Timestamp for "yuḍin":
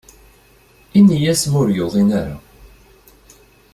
1.77-2.09